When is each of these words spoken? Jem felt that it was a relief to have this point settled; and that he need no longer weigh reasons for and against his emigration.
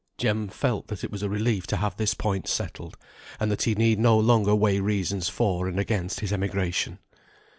Jem 0.17 0.47
felt 0.47 0.87
that 0.87 1.03
it 1.03 1.11
was 1.11 1.21
a 1.21 1.29
relief 1.29 1.67
to 1.67 1.77
have 1.77 1.95
this 1.95 2.15
point 2.15 2.47
settled; 2.47 2.97
and 3.39 3.51
that 3.51 3.61
he 3.61 3.75
need 3.75 3.99
no 3.99 4.17
longer 4.17 4.55
weigh 4.55 4.79
reasons 4.79 5.29
for 5.29 5.67
and 5.67 5.79
against 5.79 6.21
his 6.21 6.33
emigration. 6.33 6.97